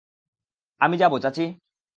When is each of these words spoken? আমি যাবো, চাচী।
আমি 0.81 0.95
যাবো, 0.97 1.17
চাচী। 1.19 1.45